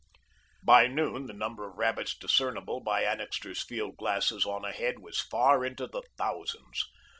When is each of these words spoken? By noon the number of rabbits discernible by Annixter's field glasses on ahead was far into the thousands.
By 0.63 0.87
noon 0.87 1.27
the 1.27 1.33
number 1.33 1.69
of 1.69 1.77
rabbits 1.77 2.17
discernible 2.17 2.79
by 2.79 3.03
Annixter's 3.03 3.61
field 3.61 3.97
glasses 3.97 4.47
on 4.47 4.65
ahead 4.65 4.97
was 4.97 5.19
far 5.21 5.63
into 5.63 5.85
the 5.85 6.01
thousands. 6.17 6.89